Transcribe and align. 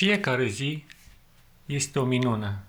Fiecare 0.00 0.46
zi 0.46 0.84
este 1.66 1.98
o 1.98 2.04
minune. 2.04 2.62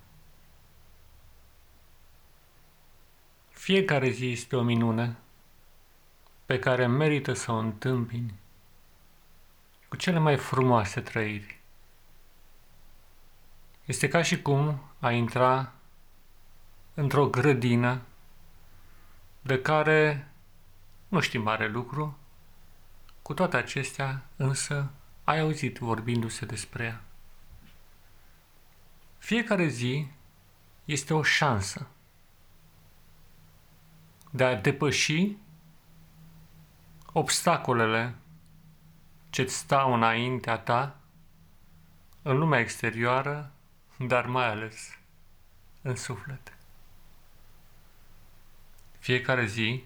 Fiecare 3.49 4.09
zi 4.09 4.31
este 4.31 4.55
o 4.55 4.61
minune 4.61 5.15
pe 6.45 6.59
care 6.59 6.87
merită 6.87 7.33
să 7.33 7.51
o 7.51 7.55
întâmpini 7.55 8.33
cu 9.87 9.95
cele 9.95 10.19
mai 10.19 10.37
frumoase 10.37 11.01
trăiri. 11.01 11.59
Este 13.85 14.07
ca 14.07 14.21
și 14.21 14.41
cum 14.41 14.81
a 14.99 15.11
intra 15.11 15.73
într-o 16.93 17.27
grădină 17.27 18.01
de 19.41 19.61
care 19.61 20.31
nu 21.07 21.19
știi 21.19 21.39
mare 21.39 21.67
lucru, 21.67 22.17
cu 23.21 23.33
toate 23.33 23.57
acestea 23.57 24.25
însă 24.35 24.91
ai 25.23 25.39
auzit 25.39 25.77
vorbindu-se 25.77 26.45
despre 26.45 26.83
ea. 26.83 27.01
Fiecare 29.31 29.67
zi 29.67 30.07
este 30.85 31.13
o 31.13 31.23
șansă 31.23 31.87
de 34.31 34.43
a 34.43 34.55
depăși 34.55 35.35
obstacolele 37.11 38.15
ce-ți 39.29 39.55
stau 39.55 39.93
înaintea 39.93 40.57
ta 40.57 40.99
în 42.21 42.37
lumea 42.37 42.59
exterioară, 42.59 43.51
dar 43.97 44.25
mai 44.25 44.47
ales 44.47 44.97
în 45.81 45.95
suflet. 45.95 46.53
Fiecare 48.99 49.45
zi 49.45 49.83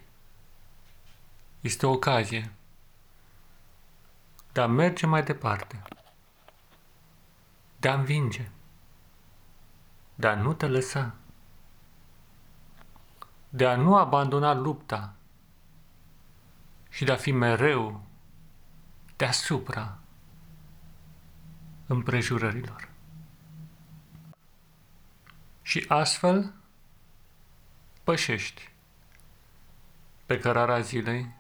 este 1.62 1.86
o 1.86 1.92
ocazie 1.92 2.52
de 4.52 4.62
a 4.62 4.68
merge 4.68 5.06
mai 5.06 5.24
departe, 5.24 5.82
de 7.80 7.90
a 7.90 7.94
învinge 7.94 8.50
de 10.16 10.28
a 10.28 10.36
nu 10.36 10.54
te 10.54 10.68
lăsa, 10.68 11.16
de 13.50 13.66
a 13.68 13.76
nu 13.76 13.96
abandona 13.96 14.54
lupta 14.54 15.16
și 16.90 17.04
de 17.04 17.12
a 17.12 17.16
fi 17.16 17.32
mereu 17.32 18.06
deasupra 19.16 20.00
împrejurărilor. 21.88 22.90
Și 25.62 25.86
astfel 25.88 26.54
pășești 28.04 28.72
pe 30.26 30.40
cărarea 30.40 30.80
zilei 30.80 31.34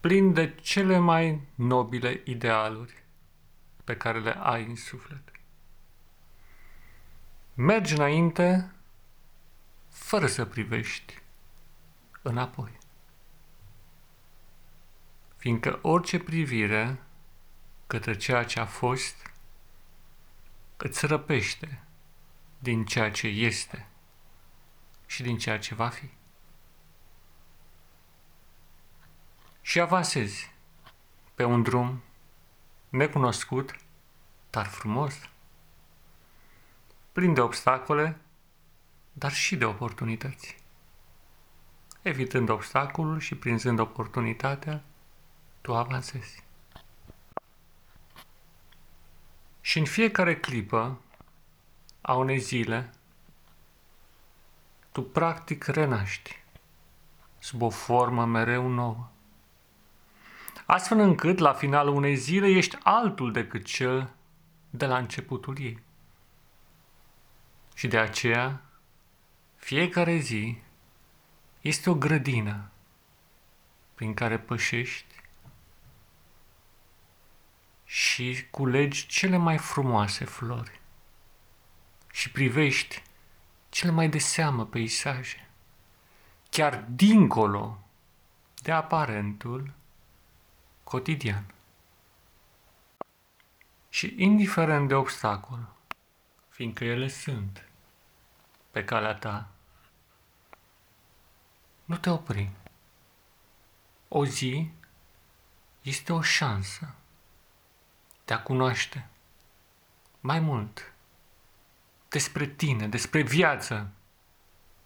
plin 0.00 0.32
de 0.32 0.54
cele 0.54 0.98
mai 0.98 1.40
nobile 1.54 2.20
idealuri 2.24 3.04
pe 3.84 3.96
care 3.96 4.20
le 4.20 4.30
ai 4.38 4.64
în 4.64 4.76
suflet. 4.76 5.35
Mergi 7.58 7.94
înainte 7.94 8.70
fără 9.88 10.26
să 10.26 10.44
privești 10.44 11.22
înapoi. 12.22 12.78
Fiindcă 15.36 15.78
orice 15.82 16.18
privire 16.18 17.02
către 17.86 18.16
ceea 18.16 18.44
ce 18.44 18.60
a 18.60 18.66
fost 18.66 19.32
îți 20.76 21.06
răpește 21.06 21.82
din 22.58 22.84
ceea 22.84 23.10
ce 23.10 23.26
este 23.26 23.86
și 25.06 25.22
din 25.22 25.38
ceea 25.38 25.58
ce 25.58 25.74
va 25.74 25.88
fi. 25.88 26.10
Și 29.60 29.80
avansezi 29.80 30.52
pe 31.34 31.44
un 31.44 31.62
drum 31.62 32.02
necunoscut, 32.88 33.76
dar 34.50 34.66
frumos 34.66 35.14
plin 37.16 37.34
de 37.34 37.40
obstacole, 37.40 38.16
dar 39.12 39.32
și 39.32 39.56
de 39.56 39.64
oportunități. 39.64 40.56
Evitând 42.02 42.48
obstacolul 42.48 43.20
și 43.20 43.34
prinzând 43.34 43.78
oportunitatea, 43.78 44.82
tu 45.60 45.74
avansezi. 45.74 46.44
Și 49.60 49.78
în 49.78 49.84
fiecare 49.84 50.36
clipă 50.36 50.98
a 52.00 52.14
unei 52.14 52.38
zile, 52.38 52.90
tu 54.92 55.02
practic 55.02 55.64
renaști 55.64 56.42
sub 57.38 57.62
o 57.62 57.70
formă 57.70 58.24
mereu 58.24 58.68
nouă. 58.68 59.08
Astfel 60.66 60.98
încât, 60.98 61.38
la 61.38 61.52
finalul 61.52 61.94
unei 61.94 62.16
zile, 62.16 62.48
ești 62.48 62.78
altul 62.82 63.32
decât 63.32 63.64
cel 63.64 64.10
de 64.70 64.86
la 64.86 64.96
începutul 64.96 65.58
ei. 65.60 65.84
Și 67.76 67.86
de 67.88 67.98
aceea, 67.98 68.62
fiecare 69.56 70.16
zi 70.16 70.58
este 71.60 71.90
o 71.90 71.94
grădină 71.94 72.70
prin 73.94 74.14
care 74.14 74.38
pășești 74.38 75.14
și 77.84 78.46
culegi 78.50 79.06
cele 79.06 79.36
mai 79.36 79.58
frumoase 79.58 80.24
flori 80.24 80.80
și 82.12 82.30
privești 82.30 83.02
cele 83.68 83.90
mai 83.90 84.08
de 84.08 84.18
seamă 84.18 84.66
peisaje, 84.66 85.48
chiar 86.50 86.84
dincolo 86.88 87.78
de 88.62 88.72
aparentul 88.72 89.72
cotidian. 90.84 91.54
Și 93.88 94.14
indiferent 94.16 94.88
de 94.88 94.94
obstacol, 94.94 95.75
fiindcă 96.56 96.84
ele 96.84 97.08
sunt 97.08 97.68
pe 98.70 98.84
calea 98.84 99.14
ta. 99.14 99.48
Nu 101.84 101.96
te 101.96 102.10
opri. 102.10 102.50
O 104.08 104.26
zi 104.26 104.70
este 105.82 106.12
o 106.12 106.22
șansă 106.22 106.94
de 108.24 108.34
a 108.34 108.42
cunoaște 108.42 109.08
mai 110.20 110.40
mult 110.40 110.92
despre 112.08 112.46
tine, 112.46 112.88
despre 112.88 113.22
viață, 113.22 113.90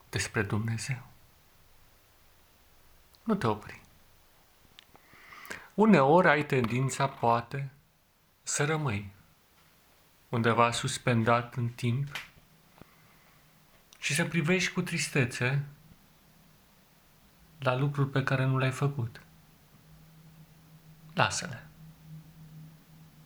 despre 0.09 0.43
Dumnezeu. 0.43 1.07
Nu 3.23 3.35
te 3.35 3.47
opri. 3.47 3.81
Uneori 5.75 6.29
ai 6.29 6.47
tendința, 6.47 7.09
poate, 7.09 7.71
să 8.43 8.65
rămâi 8.65 9.19
undeva 10.31 10.71
suspendat 10.71 11.55
în 11.55 11.69
timp 11.69 12.09
și 13.99 14.15
să 14.15 14.25
privești 14.25 14.73
cu 14.73 14.83
tristețe 14.83 15.65
la 17.59 17.77
lucruri 17.77 18.11
pe 18.11 18.23
care 18.23 18.45
nu 18.45 18.59
le-ai 18.59 18.71
făcut. 18.71 19.23
Lasă-le. 21.15 21.67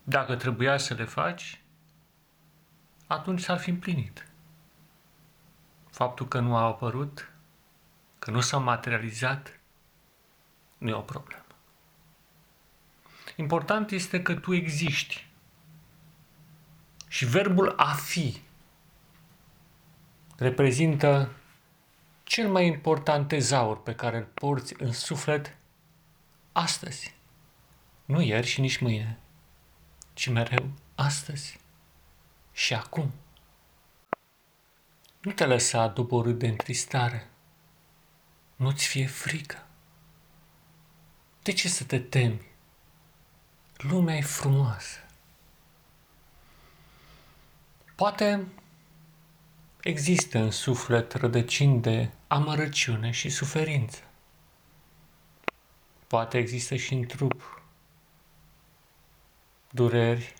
Dacă 0.05 0.37
trebuia 0.37 0.77
să 0.77 0.95
le 0.95 1.05
faci, 1.05 1.61
atunci 3.07 3.41
s-ar 3.41 3.59
fi 3.59 3.71
împlinit. 3.71 4.29
Faptul 5.91 6.29
că 6.29 6.41
nu 6.41 6.57
au 6.57 6.67
apărut, 6.67 7.33
că 8.19 8.31
nu 8.31 8.41
s-au 8.41 8.63
materializat, 8.63 9.61
nu 10.79 10.89
e 10.89 10.93
o 10.93 11.01
problemă. 11.01 11.45
Important 13.37 13.91
este 13.91 14.23
că 14.23 14.35
tu 14.35 14.53
existi 14.53 15.34
și 17.15 17.25
verbul 17.25 17.75
a 17.77 17.93
fi 17.93 18.41
reprezintă 20.37 21.31
cel 22.23 22.49
mai 22.49 22.67
important 22.67 23.29
tezaur 23.29 23.83
pe 23.83 23.95
care 23.95 24.17
îl 24.17 24.25
porți 24.25 24.75
în 24.79 24.93
suflet 24.93 25.57
astăzi. 26.53 27.15
Nu 28.05 28.21
ieri 28.21 28.47
și 28.47 28.61
nici 28.61 28.79
mâine, 28.79 29.19
ci 30.13 30.29
mereu 30.29 30.71
astăzi 30.95 31.61
și 32.53 32.75
acum. 32.75 33.13
Nu 35.21 35.33
te 35.33 35.47
lăsa 35.47 35.87
doborât 35.87 36.39
de 36.39 36.47
întristare. 36.47 37.31
Nu-ți 38.57 38.87
fie 38.87 39.07
frică. 39.07 39.67
De 41.43 41.53
ce 41.53 41.69
să 41.69 41.85
te 41.85 41.99
temi? 41.99 42.47
Lumea 43.77 44.17
e 44.17 44.23
frumoasă. 44.23 45.04
Poate 48.05 48.47
există 49.81 50.39
în 50.39 50.51
suflet 50.51 51.13
rădăcini 51.13 51.81
de 51.81 52.11
amărăciune 52.27 53.11
și 53.11 53.29
suferință. 53.31 54.01
Poate 56.07 56.39
există 56.39 56.77
și 56.77 56.95
în 56.95 57.07
trup 57.07 57.63
dureri 59.71 60.35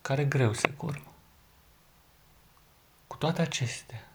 care 0.00 0.24
greu 0.24 0.52
se 0.52 0.68
curmă. 0.68 1.12
Cu 3.06 3.16
toate 3.16 3.42
acestea, 3.42 4.08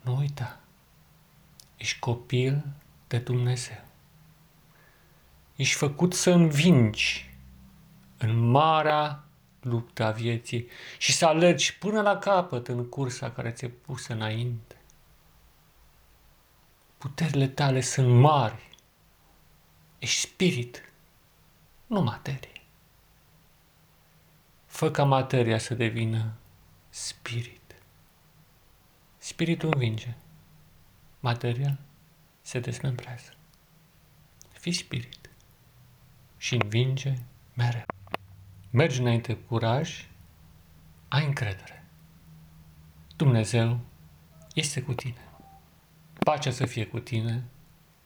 nu 0.00 0.16
uita, 0.16 0.60
ești 1.76 1.98
copil 1.98 2.64
de 3.06 3.18
Dumnezeu. 3.18 3.84
Ești 5.56 5.76
făcut 5.76 6.14
să 6.14 6.30
învingi 6.30 7.30
în 8.18 8.36
marea 8.38 9.25
luptă 9.66 10.04
a 10.04 10.10
vieții 10.10 10.68
și 10.98 11.12
să 11.12 11.26
alergi 11.26 11.78
până 11.78 12.00
la 12.00 12.18
capăt 12.18 12.68
în 12.68 12.88
cursa 12.88 13.30
care 13.30 13.50
ți-e 13.50 13.68
pusă 13.68 14.12
înainte. 14.12 14.80
Puterile 16.98 17.48
tale 17.48 17.80
sunt 17.80 18.20
mari. 18.20 18.68
Ești 19.98 20.20
spirit, 20.20 20.92
nu 21.86 22.00
materie. 22.00 22.62
Fă 24.66 24.90
ca 24.90 25.04
materia 25.04 25.58
să 25.58 25.74
devină 25.74 26.32
spirit. 26.88 27.74
Spiritul 29.18 29.70
învinge. 29.72 30.14
Materia 31.20 31.78
se 32.40 32.60
desmembrează. 32.60 33.34
Fii 34.52 34.72
spirit 34.72 35.30
și 36.36 36.54
învinge 36.54 37.14
mereu. 37.54 37.95
Mergi 38.70 39.00
înainte 39.00 39.34
cu 39.34 39.40
curaj, 39.48 40.08
ai 41.08 41.24
încredere. 41.24 41.84
Dumnezeu 43.16 43.80
este 44.54 44.82
cu 44.82 44.92
tine. 44.92 45.28
Pacea 46.18 46.50
să 46.50 46.66
fie 46.66 46.86
cu 46.86 46.98
tine, 46.98 47.44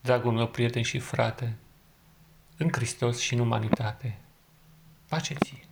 dragul 0.00 0.32
meu 0.32 0.46
prieten 0.46 0.82
și 0.82 0.98
frate, 0.98 1.56
în 2.56 2.68
Hristos 2.72 3.18
și 3.18 3.34
în 3.34 3.40
umanitate. 3.40 4.18
Pace 5.08 5.34
ție! 5.34 5.69